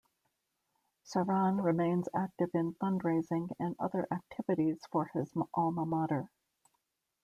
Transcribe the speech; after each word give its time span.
Sarhan 1.05 1.63
remains 1.63 2.09
active 2.17 2.49
in 2.55 2.73
fundraising 2.73 3.51
and 3.59 3.75
other 3.79 4.07
activities 4.09 4.79
for 4.91 5.11
his 5.13 5.31
alma 5.55 5.85
mater. 5.85 6.27